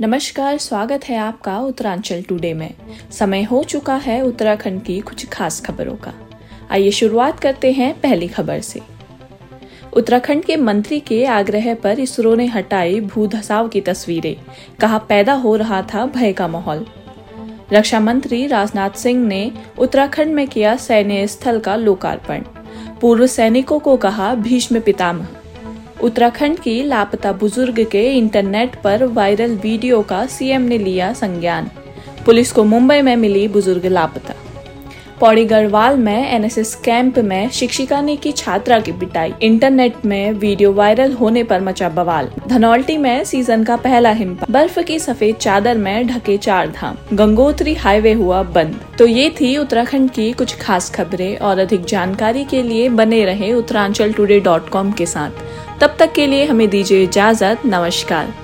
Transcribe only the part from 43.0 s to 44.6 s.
Season का पहला हिमपात।